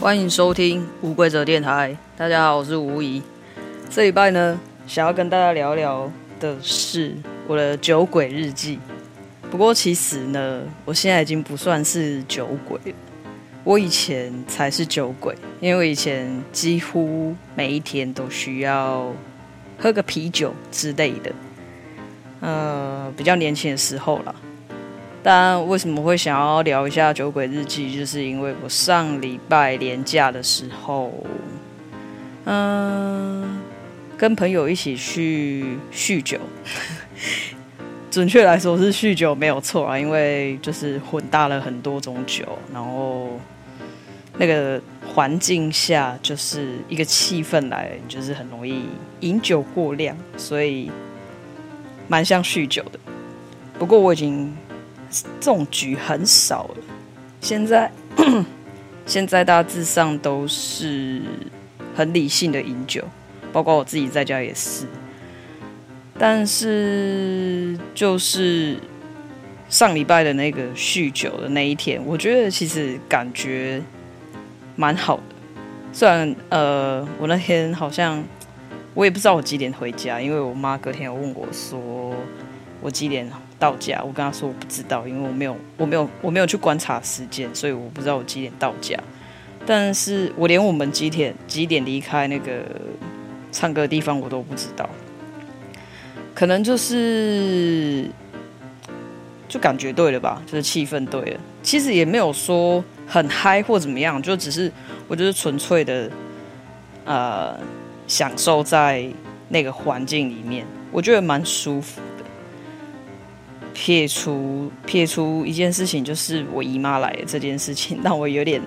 [0.00, 1.94] 欢迎收听无规则电台。
[2.16, 3.22] 大家好，我是吴怡。
[3.90, 6.10] 这礼拜呢，想要跟大家聊聊
[6.40, 7.14] 的是
[7.46, 8.78] 我的酒鬼日记。
[9.50, 12.80] 不过其实呢，我现在已经不算是酒鬼。
[13.62, 19.12] 我以前才是酒鬼，因为我以前几乎每一天都需要
[19.78, 21.30] 喝个啤酒之类的。
[22.40, 24.34] 呃，比较年轻的时候啦。
[25.22, 27.94] 但为什么会想要聊一下酒鬼日记？
[27.94, 31.12] 就是因为我上礼拜年假的时候，
[32.46, 33.60] 嗯、
[34.16, 36.38] 跟朋友一起去酗酒，
[38.10, 43.28] 准确来说是酗酒没有错啊，因为就是混搭了很多种酒，然后
[44.38, 48.86] 那个环境下就是一个气氛来，就是很容易
[49.20, 50.90] 饮酒过量，所以
[52.08, 52.98] 蛮像酗酒的。
[53.78, 54.50] 不过我已经。
[55.10, 56.76] 这种局很少了，
[57.40, 57.90] 现在
[59.04, 61.20] 现在大致上都是
[61.96, 63.02] 很理性的饮酒，
[63.52, 64.86] 包括我自己在家也是。
[66.16, 68.78] 但是就是
[69.68, 73.82] 上礼拜的那个酗酒的那一天，我觉得其实感觉
[74.76, 75.22] 蛮好的。
[75.92, 78.22] 虽然呃，我那天好像
[78.94, 82.14] 我也不知道我几点回家，因为我妈隔天有问我说
[82.80, 83.28] 我几点。
[83.60, 88.98] 到家，我跟他说我不知道，因为我没有，我没有，我没有去观察时间，所以我不知道我几点到家。
[89.66, 92.64] 但是我连我们几点几点离开那个
[93.52, 94.88] 唱歌的地方我都不知道，
[96.34, 98.08] 可能就是
[99.46, 101.40] 就感觉对了吧，就是气氛对了。
[101.62, 104.72] 其实也没有说很嗨或怎么样，就只是
[105.06, 106.10] 我就是纯粹的
[107.04, 107.54] 呃
[108.06, 109.06] 享受在
[109.50, 112.00] 那个环境里面，我觉得蛮舒服。
[113.72, 118.60] 撇除撇除一件事情，就是我姨妈来这件事情，让我有点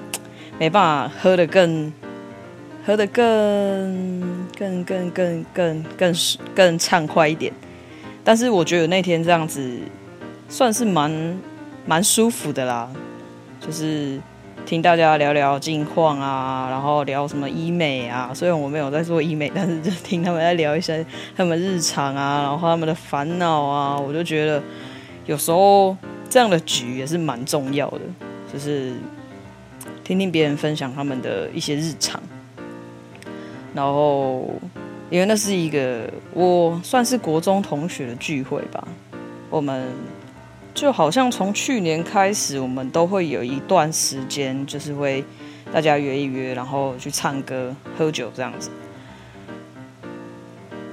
[0.59, 1.91] 没办法喝得更
[2.85, 6.15] 喝得更更更更更更
[6.55, 7.53] 更畅快一点。
[8.23, 9.79] 但是我觉得那天这样子
[10.49, 11.39] 算是蛮
[11.85, 12.89] 蛮舒服的啦，
[13.59, 14.19] 就是
[14.65, 18.31] 听大家聊聊近况啊，然后聊什么医美啊。
[18.33, 24.63] 虽然我没有在做医美，但是就听他们在聊一些他们日常啊，然后他们的烦恼啊，我就觉得。
[25.25, 25.95] 有时候
[26.29, 28.01] 这样的局也是蛮重要的，
[28.51, 28.93] 就是
[30.03, 32.21] 听听别人分享他们的一些日常，
[33.73, 34.53] 然后
[35.09, 38.87] 因为那是一个我算是国中同学的聚会吧，
[39.49, 39.87] 我们
[40.73, 45.23] 就好像从去年开始，我们都会有一段时间，就是会
[45.71, 48.69] 大家约一约，然后去唱歌、喝酒这样子。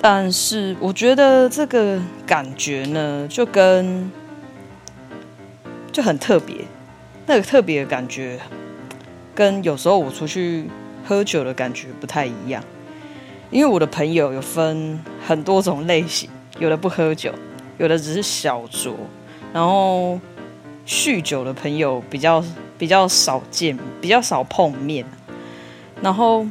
[0.02, 4.10] 但是我觉得这个感觉呢，就跟
[5.93, 6.56] 就很特别，
[7.27, 8.39] 那个特别的感觉，
[9.34, 10.67] 跟有时候我出去
[11.05, 12.62] 喝酒的感觉不太一样。
[13.51, 16.31] 因为我的朋友有分很多种类型，
[16.61, 17.34] 有的不喝酒，
[17.78, 18.95] 有的只是小酌，
[19.53, 20.21] 然后
[20.87, 22.45] 酗酒的朋友比较
[22.78, 25.05] 比较少见，比较少碰面。
[26.01, 26.47] 然后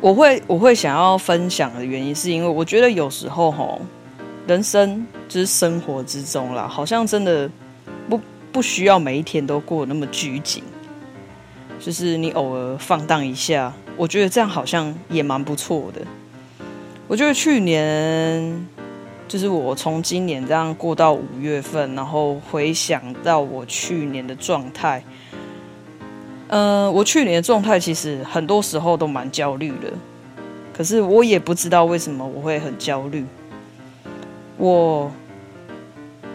[0.00, 3.80] 我会我会想要分享的原因，是因为我觉得有时候吼。
[4.48, 7.48] 人生就是生活之中啦，好像真的
[8.08, 8.18] 不
[8.50, 10.64] 不需要每一天都过那么拘谨，
[11.78, 16.00] 就是你偶尔放荡一下，我觉得这样好像也蛮不错的。
[17.06, 18.66] 我觉得去年
[19.28, 25.04] 就是我从今年这样过到五月份，然后回想到我去年的状态，
[26.46, 29.92] 呃，我去年的状态其实很多时候都蛮焦虑的，
[30.74, 33.26] 可是我也不知道为什么我会很焦虑。
[34.58, 35.10] 我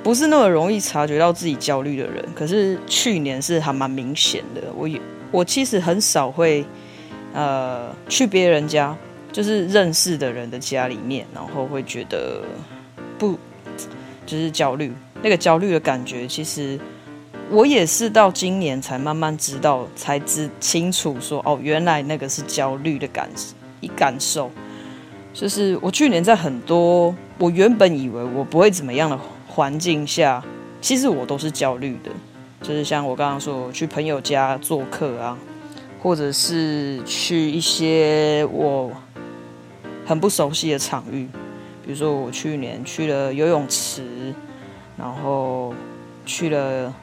[0.02, 4.62] 不是那么容易察觉到自己焦虑的人，可是去年是还蛮明显的。
[4.76, 6.66] 我也我其实很少会
[7.34, 8.96] 呃去别人家，
[9.32, 12.42] 就是认识的人的家里面，然后会觉得
[13.18, 13.38] 不
[14.26, 14.92] 就是焦虑。
[15.22, 16.78] 那个焦虑的感觉，其实
[17.50, 23.30] 我也是到今年才慢慢知道，才知清楚说哦，原来那个是焦虑的感
[23.80, 24.52] 一感受。
[25.34, 30.44] 就是我去年在很多我原本以为我不会怎么样的环境下，
[30.80, 32.12] 其实我都是焦虑的。
[32.62, 35.38] 就是像我刚刚说，去朋友家做客啊，
[36.02, 38.92] 或者是去一些我
[40.06, 41.28] 很不熟悉的场域，
[41.86, 44.34] 比如说我去年去了游泳池，
[44.98, 45.74] 然后
[46.26, 46.94] 去了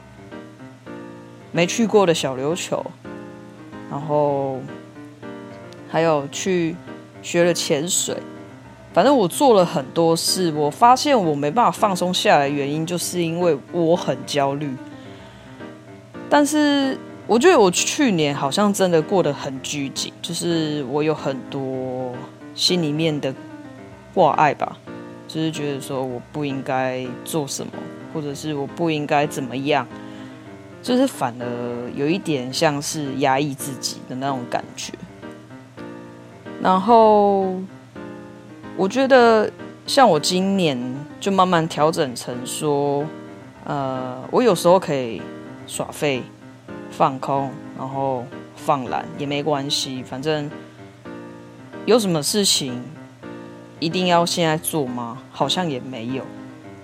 [1.51, 2.83] 没去过的小琉球，
[3.89, 4.59] 然后
[5.89, 6.75] 还有去。
[7.23, 8.17] 学了潜水，
[8.93, 10.51] 反正我做了很多事。
[10.53, 14.73] 我发现我没办法放松下来，原因就是因为我很焦虑。
[16.29, 16.97] 但是
[17.27, 22.13] 我觉得我去年好像真的过得很拘谨，就是我有很多
[22.55, 23.33] 心里面的
[24.13, 24.77] 挂碍吧，
[25.27, 27.71] 就是觉得说我不应该做什么，
[28.13, 29.87] 或者是我不应该怎么样，
[30.81, 34.93] 就是反而有一点像是压抑自己的那种感觉。
[36.61, 37.55] 然后
[38.81, 39.47] 我觉得
[39.85, 40.75] 像我今年
[41.19, 43.05] 就慢慢调整成说，
[43.63, 45.21] 呃，我有时候可以
[45.67, 46.23] 耍废。
[46.89, 48.25] 放空，然后
[48.55, 50.49] 放懒也没关系，反正
[51.85, 52.81] 有什么事情
[53.79, 55.19] 一定要现在做吗？
[55.31, 56.23] 好像也没有，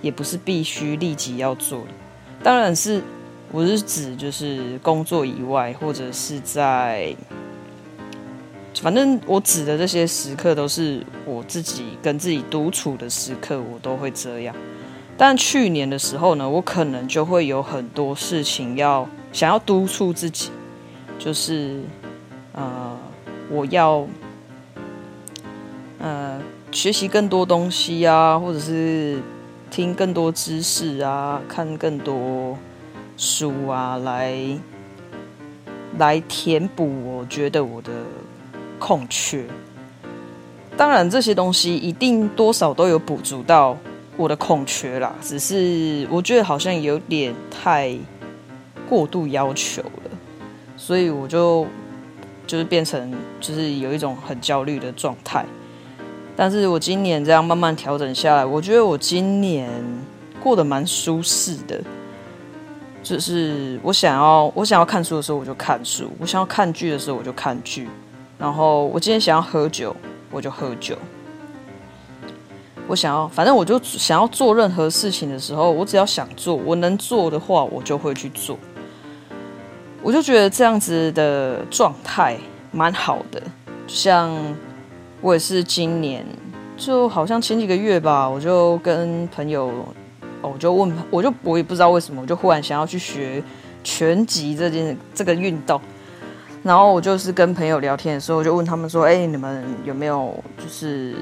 [0.00, 1.80] 也不是必须立即要做。
[2.44, 3.02] 当然是，
[3.50, 7.14] 我是指就是工作以外，或者是在，
[8.82, 14.54] 反正我指的这些时刻都是我自己跟自己独处的时刻，我都会这样。
[15.16, 19.08] 但去年的时候呢，我可能就会有很多事情要。
[19.30, 20.50] 想要督促自己，
[21.18, 21.82] 就是，
[22.54, 22.96] 呃，
[23.50, 24.06] 我要，
[25.98, 26.40] 呃，
[26.72, 29.20] 学习更多东西啊，或者是
[29.70, 32.56] 听更多知识啊，看更多
[33.18, 34.58] 书啊，来，
[35.98, 37.92] 来填补我觉得我的
[38.78, 39.44] 空缺。
[40.76, 43.76] 当然，这些东西一定多少都有补足到
[44.16, 47.96] 我的空缺啦，只是我觉得好像有点太。
[48.88, 50.10] 过度要求了，
[50.74, 51.66] 所以我就
[52.46, 55.44] 就是变成就是有一种很焦虑的状态。
[56.34, 59.70] 但是我今年这样慢慢调整下来，我觉得我今年
[60.42, 61.78] 过得蛮舒适的。
[63.02, 67.86] 就是我想要我想要看书的时候我就看书，我想要看剧的时候我就看剧。
[68.38, 69.94] 然后我今天想要喝酒
[70.30, 70.96] 我就喝酒。
[72.86, 78.58] 我想要反正我就想要做任何事情的时候，我只要想做，我能做的话我就会去做。
[80.02, 82.38] 我就觉得这样子的状态
[82.70, 83.42] 蛮好的，
[83.86, 84.32] 像
[85.20, 86.24] 我也是今年，
[86.76, 89.66] 就好像前几个月吧，我就跟朋友，
[90.40, 93.42] 哦我就问，我就我也不知道为什么，我就忽然想要去学
[93.82, 95.80] 拳击这件这个运动，
[96.62, 101.14] 然后我就是跟朋友聊天的时候，我就问他们说，哎，你们有没有就是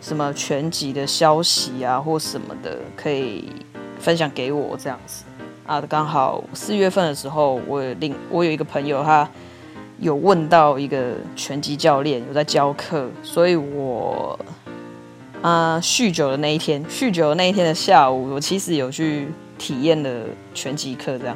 [0.00, 3.50] 什么拳击的消息啊，或什么的可以
[3.98, 5.24] 分享给我这样子。
[5.66, 9.28] 啊，刚好四月份的时候，我有另我有一个朋友，他
[9.98, 14.38] 有问到一个拳击教练有在教课，所以我
[15.40, 20.10] 啊酗酒的那一天，酗酒的那一天的下午，我其实有去体验了
[20.52, 21.34] 拳击课，这样。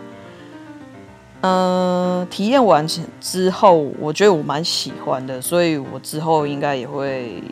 [1.40, 2.87] 嗯、体验完
[3.20, 7.43] 之后，我觉得我蛮喜欢的，所以我之后应该也会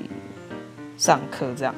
[0.99, 1.75] 上课这样。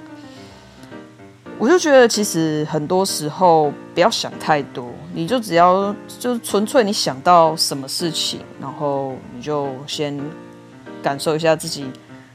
[1.58, 10.19] 我就觉得，其实很多时候不要想太多，你就只要就纯粹你想到什么事情，然后你就先
[11.02, 11.84] 感受一下自己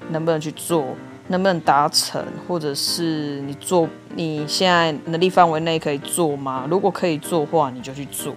[0.09, 0.85] 能不能去做，
[1.29, 6.67] 能不能达成，或者是你做你现在能力范围内可以做吗？
[6.69, 8.35] 如果可以做的话，你就去做，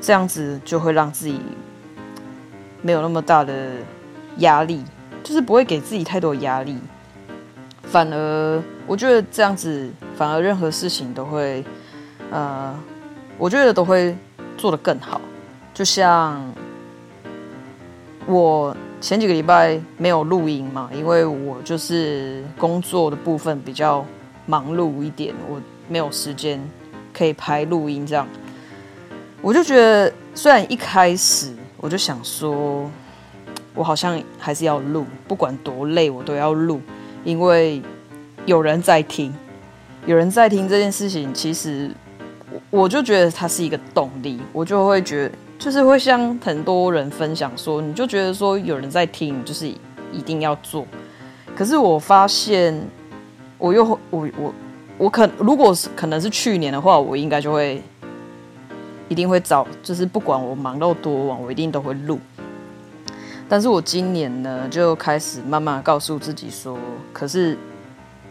[0.00, 1.40] 这样子就会让自己
[2.82, 3.72] 没有那么大的
[4.38, 4.82] 压力，
[5.22, 6.78] 就是不会给自己太多压力。
[7.82, 11.64] 反而，我觉得这样子，反而任何事情都会，
[12.30, 12.74] 呃，
[13.36, 14.16] 我觉得都会
[14.56, 15.20] 做得更好。
[15.74, 16.40] 就像
[18.26, 24.04] 我前几个礼拜没有录音嘛，因为我就是工作的部分比较
[24.46, 26.60] 忙碌一点，我没有时间
[27.12, 28.26] 可以拍录音这样。
[29.42, 32.90] 我就觉得，虽然一开始我就想说，
[33.74, 36.80] 我好像还是要录，不管多累，我都要录。
[37.24, 37.82] 因为
[38.44, 39.34] 有人在听，
[40.04, 41.90] 有人在听这件事情，其实
[42.50, 49.66] 我我就觉得它是一个动力，我就会觉得，就是会向很多人分享说，你就觉得说有人在听，就是
[50.12, 50.86] 一定要做。
[51.56, 52.78] 可是我发现，
[53.56, 54.54] 我又我我
[54.98, 57.82] 我可如果是可能是去年的话，我应该就会
[59.10, 62.18] 一定会找，就是不管我忙到多晚，我一定都会录。
[63.48, 66.78] 但是我今年呢，就开始慢慢告诉自己说，
[67.12, 67.58] 可是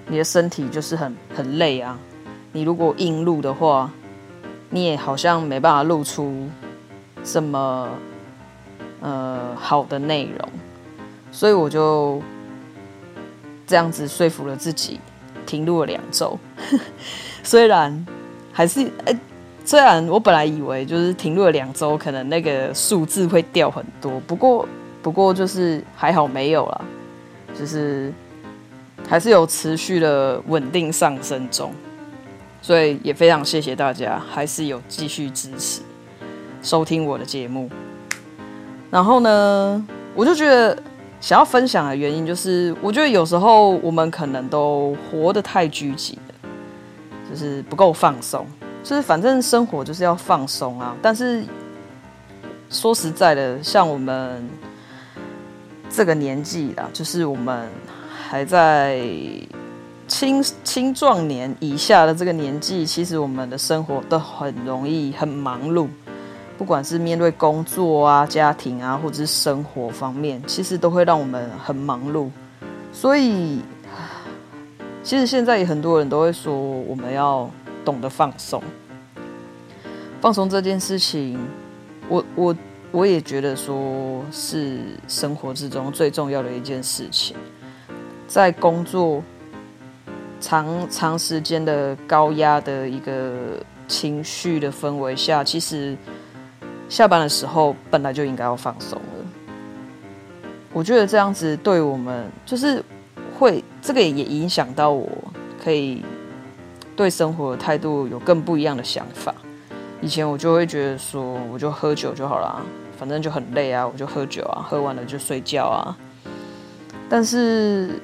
[0.08, 2.00] 你的身体就是很很累啊。
[2.54, 3.92] 你如果硬录的话，
[4.70, 6.48] 你也好像没办法录出
[7.26, 7.90] 什么
[9.02, 10.50] 呃好的内容。
[11.30, 12.24] 所以我就
[13.68, 14.98] 这样子说服了自己，
[15.46, 16.40] 停录了两周。
[17.44, 18.06] 虽然
[18.54, 19.20] 还是哎、
[19.70, 24.68] 虽然我本来以为就是停录了两周，可能那个数字会掉很多，不过。
[25.04, 26.82] 不过就是还好没有啦，
[27.58, 28.12] 就是
[29.08, 31.72] 还是有持续的稳定上升中，
[32.64, 35.82] 所以也非常谢谢大家，还是有继续支持。
[36.64, 37.70] 收听我的节目。
[38.90, 40.78] 然后呢，我就觉得
[41.22, 46.50] 想要分享的原因就是，我觉得有时候我们可能都活得太拘谨了，
[47.30, 48.46] 就是不够放松。
[48.90, 51.46] 就是反正生活就是要放松啊，但是
[52.72, 54.50] 说实在的，像我们
[55.92, 57.70] 这个年纪啦，就是我们
[58.28, 59.00] 还在
[60.08, 65.88] 青青壮年以下的这个年纪，其实我们的生活都很容易很忙碌。
[66.58, 72.28] 不管是面对工作啊、家庭啊，或者是生活方面，其实都会让我们很忙碌。
[72.92, 73.62] 所以，
[75.04, 77.48] 其实现在也很多人都会说，我们要
[77.84, 78.62] 懂得放松。
[80.22, 81.40] 放松这件事情，
[82.08, 82.56] 我我
[82.92, 87.36] 我也觉得说是生活之中最重要的一件事情。
[88.28, 89.24] 在工作
[90.40, 95.98] 长长时间的高压的一个情绪的氛围下，其实。
[96.90, 99.26] 下班的时候本来就应该要放松了，
[100.74, 102.84] 我觉得这样子对我们就是
[103.38, 105.08] 会这个也影响到我，
[105.64, 106.04] 可以
[107.00, 109.34] 对生活的态度有更不一样的想法。
[110.02, 112.62] 以前我就会觉得说，我就喝酒就好了，
[112.98, 115.96] 反正就很累啊，我就喝酒啊，喝完了就睡觉啊。
[117.10, 118.02] 但是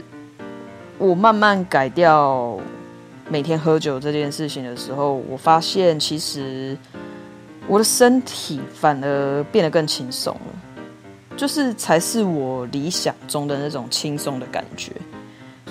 [0.98, 2.58] 我慢慢改掉
[3.28, 6.78] 每天喝酒这件事情的时候，我发现其实。
[7.68, 14.92] 我的身体反而变得更轻松了，就是才是我理想中的那种轻松的感觉，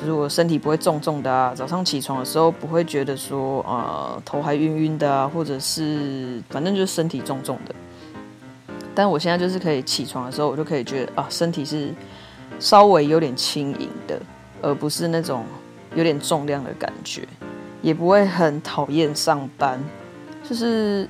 [0.04, 7.74] 如果身体不会重重的啊，早上起床的时候不会觉得说、呃、头还晕晕的啊，或者是反正就是身体重重的。
[8.94, 11.92] 但我现在就是可以起床的时候，我就可以觉得啊身体是
[12.60, 14.20] 稍微有点轻盈的，
[14.62, 15.44] 而不是那种
[15.94, 17.26] 有点重量的感觉，
[17.82, 19.82] 也不会很讨厌上班，
[20.48, 21.08] 就是。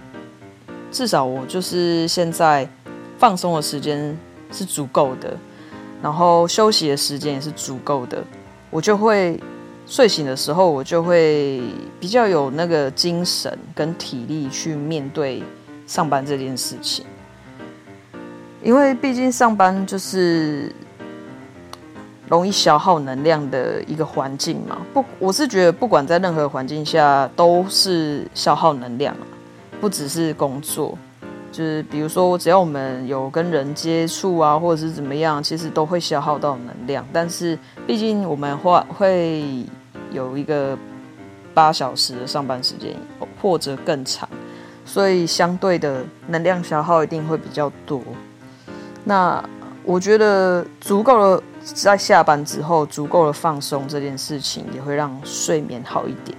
[0.91, 2.69] 至少我就是现在
[3.19, 4.17] 放松的时间
[4.53, 5.37] 是足够的，
[6.01, 8.23] 然后休息的时间也是足够的，
[8.75, 9.41] 我就会
[9.87, 11.63] 睡醒的时候，我就会
[12.01, 15.45] 比较有那个精神跟体力去面对
[15.87, 17.07] 上班这件事情。
[18.65, 20.75] 因为毕竟上班就是
[22.29, 29.17] 容易消耗能量的一个环境嘛，不，我是觉得不管在任何环境下都是消耗能量。
[29.81, 30.99] 不只是工作，
[31.55, 37.07] 就是比如说，只要我们有跟人接触啊，或者是怎么样，其实都会消耗到能量。
[37.13, 37.57] 但是
[37.87, 39.65] 毕竟我们会会
[40.11, 40.77] 有一个
[41.55, 42.97] 八小时的上班时间，
[43.41, 44.29] 或者更长，
[44.85, 48.03] 所以相对的能量消耗一定会比较多。
[49.05, 49.41] 那
[49.85, 56.37] 我觉得足够的在下班之后足够的放松这件事情，也会让睡眠好一点。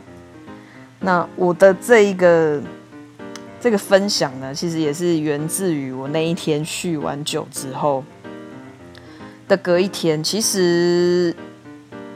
[1.00, 2.62] 那我的这一个。
[3.66, 8.04] 这个分享呢，其实也是源自于我那一天酗完酒之后
[9.48, 10.24] 的隔一天。
[10.24, 11.36] 其实，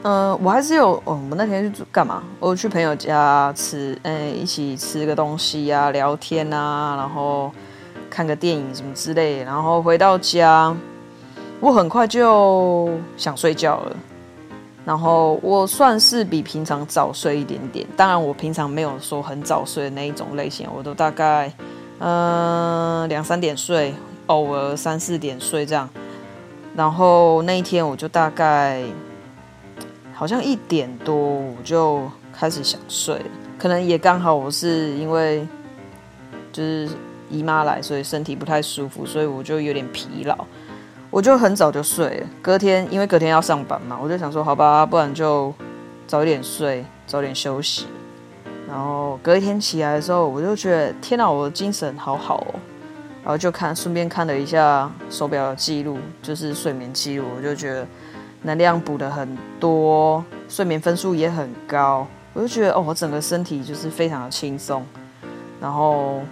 [0.02, 2.22] 嗯、呃，我还是有，哦，我那天去干嘛？
[2.38, 7.50] 我去朋友家吃，哎，一起吃个东西啊，聊天啊，然后
[8.08, 9.42] 看个电影什么之类。
[9.42, 10.72] 然后回到家，
[11.58, 13.96] 我很快就想睡觉了。
[14.90, 21.52] 然后我算是比平常早睡一点点，当然我平常没有说很早睡的那一种类型，我都大概
[22.00, 23.94] 嗯两三点睡，
[24.26, 25.88] 偶尔三四点睡这样。
[26.74, 28.82] 然后那一天我就大概
[30.12, 33.22] 好像一点多我就开始想睡，
[33.56, 35.46] 可能也刚好我是因为
[36.50, 36.88] 就是
[37.30, 40.36] 姨妈来，所以身体不太舒服，所以我就有点疲劳。
[41.10, 45.52] 我就很早就睡了，隔天因为隔天要上班嘛，我就想说好吧，不然就
[46.06, 47.86] 早一点睡，早点休息。
[48.68, 52.54] 然后隔一天起来的时候，我就觉得天哪，我的精神好好哦。
[53.24, 57.84] 然后就看顺便看了一下手表的记录，就是睡眠记录，我就觉得
[58.42, 62.06] 能量补得很多，睡眠分数也很高。
[62.32, 64.86] 我就觉得哦，我整个身体就是非常的轻松，
[65.60, 66.22] 然后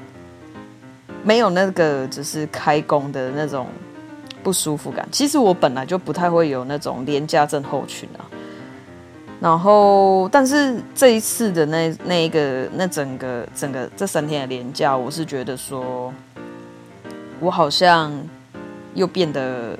[1.24, 3.66] 没有那个只是开工的那种。
[4.48, 8.24] 不舒服感，其实我本来就不太会有那种廉价症候群啊。
[9.42, 16.10] 然后，但是这一次的那那一个那整个整个这三天的廉价，我是觉得说，
[17.40, 18.10] 我好像
[18.94, 19.78] 又变得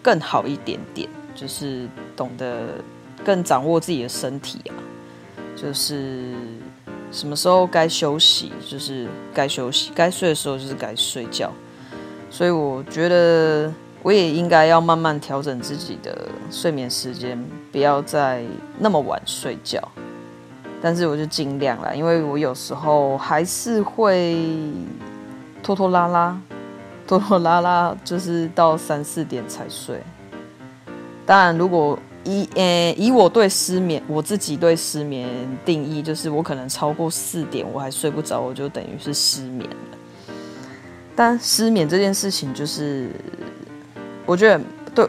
[0.00, 1.86] 更好一点点，就是
[2.16, 2.82] 懂得
[3.22, 4.72] 更掌握自己的身体啊，
[5.54, 6.32] 就是
[7.12, 11.52] 什么时候该休息，就是该休息；该睡的时候就是该睡觉。
[12.30, 13.70] 所以我觉得。
[14.02, 17.38] 我也应该要慢慢调整自己的睡眠时间，
[17.72, 18.42] 不要再
[18.78, 19.82] 那么晚睡觉。
[20.80, 24.38] 但是我就尽量啦，因为我有时候还是会
[25.62, 26.40] 拖拖拉拉，
[27.06, 30.00] 拖拖拉拉，就是到三四点才睡。
[31.26, 35.28] 当然，如果以呃以我对失眠，我自己对失眠
[35.64, 39.98] 定义，就是我可能超过四点我还睡不着，我就等于是失眠了。
[41.16, 43.10] 但失眠这件事情，就是
[44.28, 44.60] 我觉得
[44.94, 45.08] 对，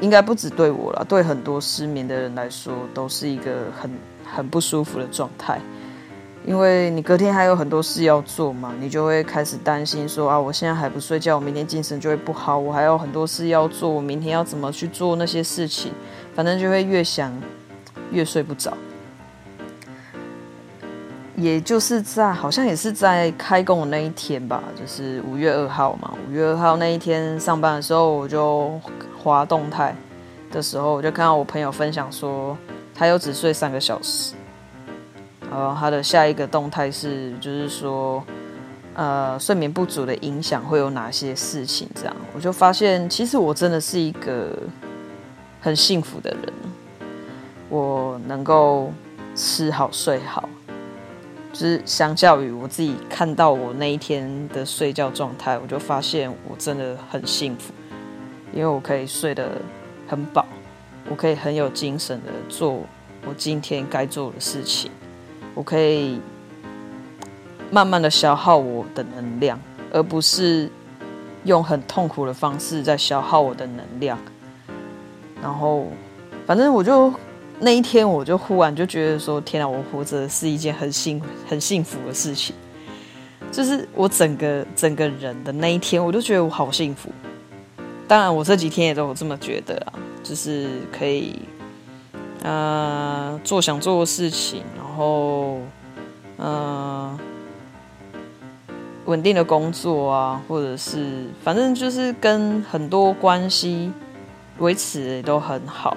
[0.00, 3.90] 应该不止对我啦，对很多失眠的人来说，都是一个很
[4.24, 5.60] 很不舒服的状态。
[6.46, 12.58] 因为你隔天还有很多事要做嘛，你就会开始担心说啊，我现在还不睡觉，我明天精神就会不好。
[12.58, 15.92] 我还有很多事要做，我明天要怎么去做那些事情？
[16.34, 17.30] 反正就会越想
[18.10, 18.72] 越睡不着。
[21.36, 26.14] 也就是在好像也是在开工的那一天吧，就是五月二号嘛。
[26.28, 28.80] 五月二号那一天上班的时候，我就
[29.22, 29.94] 滑动态
[30.50, 32.56] 的时候，我就看到我朋友分享说，
[32.94, 34.34] 他又只睡三个小时。
[35.50, 38.24] 然后，他的下一个动态是，就是说，
[38.94, 41.88] 呃，睡眠不足的影响会有哪些事情？
[41.94, 44.50] 这样，我就发现，其实我真的是一个
[45.60, 46.52] 很幸福的人，
[47.68, 48.92] 我能够
[49.36, 50.48] 吃好睡好，
[51.54, 57.72] 就是相较于我自己看到我那一天的睡觉状态，我就发现我真的很幸福，
[58.52, 59.52] 因为我可以睡得
[60.08, 60.44] 很饱，
[61.08, 62.80] 我可以很有精神的做
[63.24, 64.90] 我今天该做的事情。
[65.54, 66.20] 我可以
[67.70, 69.56] 慢慢的消耗我的能量，
[69.92, 70.68] 而不是
[71.44, 74.18] 用很痛苦的方式在消耗我的能量。
[75.40, 75.86] 然后，
[76.46, 77.12] 反正我就
[77.60, 82.54] 那一天，我就忽然就觉得说：“天啊，我活着是一件很幸很幸福的事情。”
[83.50, 87.10] 就是我整个整个人的那一天，我就觉得我好幸福。
[88.06, 89.92] 当然，我这几天也都有这么觉得啊，
[90.22, 91.38] 就是可以。
[92.42, 95.60] 呃，做想做的事情，然后，
[96.36, 97.18] 呃，
[99.06, 103.90] 稳定的工作啊，或者是反正就是跟很多关系
[104.58, 105.96] 维持的都很好，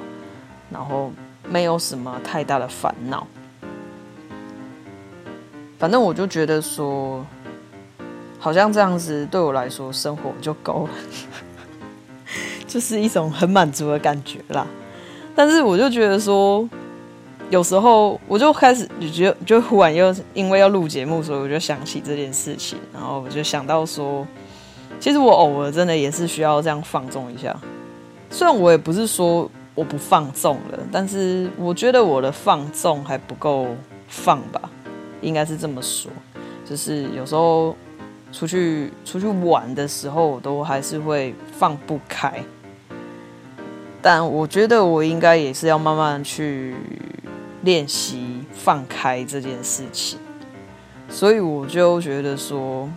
[0.72, 1.12] 然后
[1.50, 3.26] 没有什么太大的烦恼。
[5.80, 7.26] 反正我就觉得说，
[8.40, 10.94] 好像这样子对我来说生活就够了，
[12.68, 14.66] 就是一种很满足的感觉啦。
[15.36, 16.68] 但是我就觉得说，
[17.52, 24.26] 有时候我就开始就，就忽然又因为要录节目，所以我就想起这件事情，然后我就想到说，
[25.00, 27.56] 其实我偶尔真的也是需要这样放纵一下。
[28.32, 33.68] 虽然我也不是说我不放纵了，但是我觉得我的放纵还不够
[34.08, 34.60] 放吧，
[35.22, 36.12] 应该是这么说。
[36.66, 37.76] 就是有时候
[38.32, 42.44] 出去出去玩的时候，我都还是会放不开。
[44.02, 46.76] 但我觉得我应该也是要慢慢去
[47.62, 50.18] 练习放开这件事情，
[51.08, 52.90] 所以我就觉得说，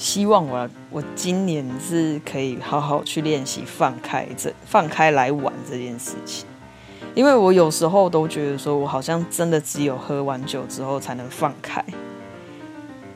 [0.00, 6.46] 希望我我今年是可以好好去练习放开这放开来玩这件事情，
[7.14, 11.84] 因为我有时候都觉得说我好像真的只有喝完酒之后才能放开，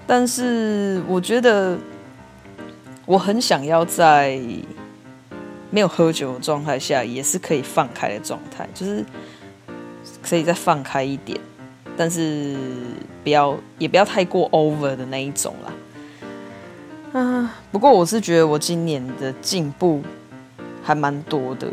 [0.06, 1.78] 但是我觉得
[3.06, 4.38] 我很想要在。
[5.70, 9.04] 没有喝酒的状态下也是可以放开的状态，就是
[10.22, 11.36] 可以再放开一点，
[11.96, 12.56] 但是
[13.24, 15.72] 不要也不要太过 over 的那一种啦。
[17.14, 20.02] 啊，不过我是觉得我今年的进步
[20.82, 21.68] 还蛮多的，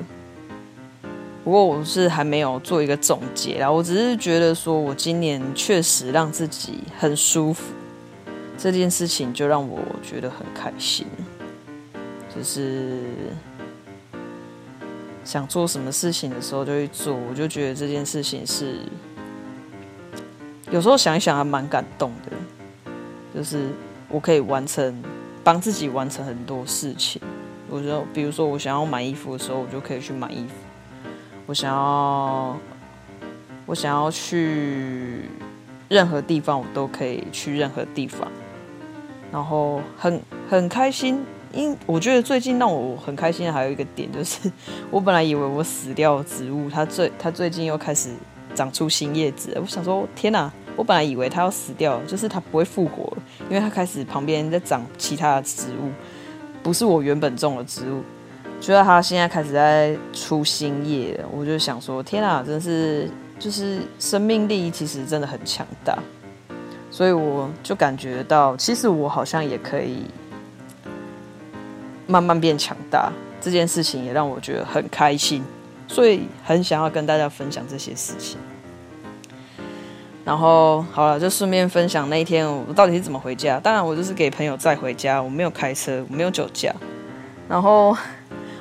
[1.43, 7.73] 不过我是还没有做一个总结啦，我只是觉得说我今年确实让自己很舒服，
[8.55, 11.07] 这件事情就让我觉得很开心，
[12.35, 12.99] 就是。
[15.23, 18.79] 想做什么事情的时候就去做，我就觉得这件事情是
[20.71, 22.31] 有时候想一想还蛮感动的，
[23.33, 23.69] 就是
[24.09, 25.01] 我可以完成
[25.43, 27.21] 帮自己完成很多事情。
[27.69, 30.53] 我就比如说我想要买衣服的时候，我就可以去买衣服；
[31.45, 32.57] 我想要
[33.65, 35.21] 我想要去
[35.87, 38.29] 任何地方，我都可以去任何地方，
[39.31, 41.23] 然后很很开心。
[41.53, 44.49] 因我觉得最近让我很开心的还有一个点，就是
[44.89, 48.09] 我本来以为我死掉的植物，它最它最近又开始
[48.55, 49.51] 长出新叶子。
[49.61, 50.51] 我想说，天哪！
[50.81, 53.15] 我本来以为它要死掉，就是它不会复活，
[53.47, 55.91] 因为它开始旁边在长其他的植物，
[56.63, 58.01] 不是我原本种的植物。
[58.59, 62.43] 觉得它现在开始在出新叶，我就想说，天啊！
[62.43, 65.95] 真是就是生命力其实真的很强大，
[66.89, 70.05] 所以我就感觉到，其实我好像也可以。
[72.07, 75.43] 慢慢变强大这件事情也让我觉得很开心，
[75.87, 78.39] 所以很想要跟大家分享这些事情。
[80.23, 83.59] 然后好了，就顺便分享那一天我到底是怎么回家。
[83.59, 86.73] 当然，我就是给朋友载回家，我没有开车，我没有酒驾。
[87.49, 87.97] 然后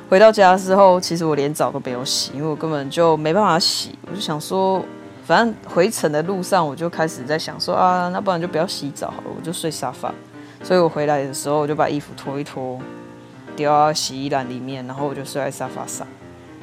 [0.09, 3.99] 回到家的时候，其实我连澡都没有洗，因为我根本就没办法洗。
[4.11, 4.83] 我就想说，
[5.25, 10.13] 反正回程的路上，我就开始在想说啊，那不然就不要洗澡了，我就睡沙发。
[10.63, 12.81] 所以我回来的时候，我就把衣服脱一脱，
[13.55, 16.07] 丢到洗衣篮里面，然后我就睡在沙发上。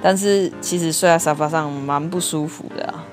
[0.02, 3.04] 但是其实睡在沙发上蛮不舒服的啊。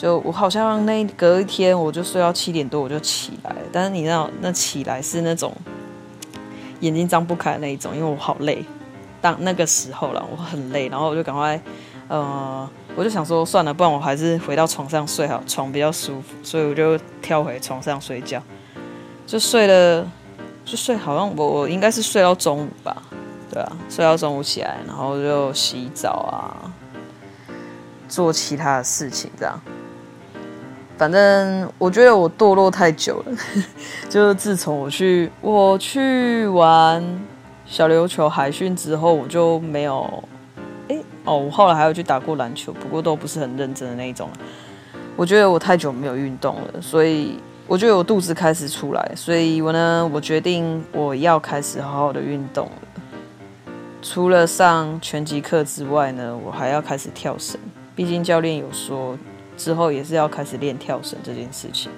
[0.00, 5.52] 就我好像那隔一天我就睡到七点多我就起来，但是你知道那起来是那种
[6.80, 8.64] 眼睛张不开的那一种，因为我好累。
[9.20, 11.60] 当那个时候了，我很累，然后我就赶快，
[12.06, 18.40] 呃，我就想说算了，不然我还是回到床上睡好，床比较舒服，所以我就跳回床上睡觉，
[19.26, 20.08] 就睡了，
[20.64, 23.02] 就睡好像我我应该是睡到中午吧，
[23.50, 26.70] 对啊，睡到中午起来，然后就洗澡啊，
[28.08, 29.60] 做其他的事情这样。
[30.98, 33.32] 反正我觉得我堕落太久了，
[34.10, 37.00] 就是自从我去我去玩
[37.64, 40.24] 小琉球海训之后，我就没有
[40.88, 44.28] 哎哦，我后来还有去打过篮球，不过都不是很认真的那一种。
[45.14, 52.72] 我觉得我太久没有运动了，所以我觉得我肚子开始出来，所以我呢，我决定我要开始好好的运动了。
[54.02, 57.60] 除了上拳击课之外呢，我还要开始跳绳，
[57.94, 59.16] 毕竟教练有说。
[59.58, 61.90] 之后也是要开始练跳绳这件事情，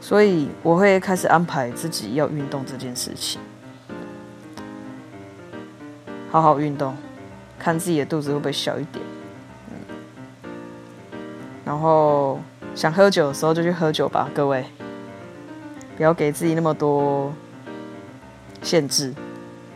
[0.00, 3.40] 所以我会开始安排自己要运动这件事情，
[6.30, 6.96] 好好运动，
[7.58, 9.04] 看自己的肚子会不会小一点，
[9.70, 9.76] 嗯，
[11.64, 12.40] 然后
[12.74, 14.64] 想喝酒的时候就去喝酒吧，各位，
[15.96, 17.32] 不要给自己那么多
[18.62, 19.14] 限制，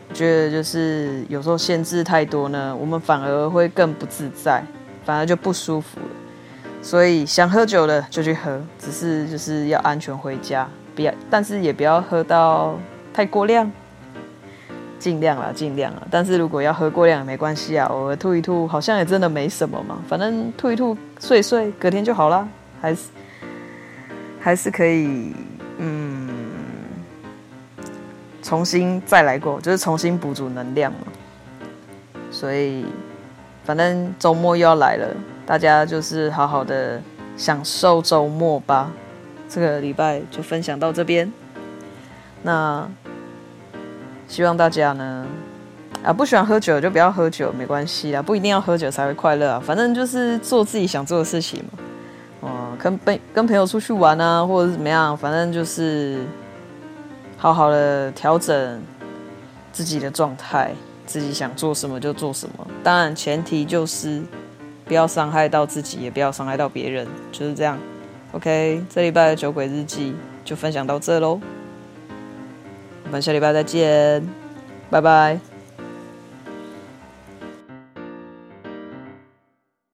[0.09, 4.65] 我觉得就是有时候限制太多呢，我们反而会更不自在，
[5.05, 6.07] 反而就不舒服了。
[6.81, 12.79] 所以想喝酒的就去喝，只是就是要安全回家，不要，但是也不要喝到
[13.13, 13.69] 太过量，
[14.97, 16.01] 尽量啦，尽量啦。
[16.09, 22.47] 但是如果要喝过量也没关系啊，偶尔吐一吐，好像也真的没什么嘛，反正吐一吐，睡一睡，隔天就好啦，
[22.79, 23.01] 还是
[24.39, 25.35] 还是可以，
[25.79, 26.29] 嗯，
[28.41, 30.99] 重新再来过，就是重新补足能量嘛。
[32.31, 32.85] 所以，
[33.65, 35.07] 反正周末又要来了。
[35.47, 37.01] 大家就是好好的
[37.37, 38.91] 享受周末吧。
[39.47, 41.31] 这个礼拜就分享到这边。
[42.43, 42.85] 那
[44.27, 45.25] 希望大家呢，
[46.03, 49.63] 啊，不喜欢喝酒就不要喝酒，没关系啊，不一定要喝酒才会快乐啊。
[49.65, 51.79] 反正就是做自己想做的事情嘛。
[52.41, 56.19] 哦、嗯，跟朋跟朋友出去玩啊，或者是怎么样，反正就是
[57.37, 58.81] 好好的调整
[59.71, 60.73] 自己的状态，
[61.05, 62.67] 自己想做什么就做什么。
[62.83, 64.21] 当然前提就是。
[64.87, 67.77] 不要伤害到自己，也不要伤害到别人，就是这样。
[68.31, 71.39] OK，这礼拜的酒鬼日记就分享到这喽，
[73.05, 74.27] 我们下礼拜再见，
[74.89, 75.46] 拜拜。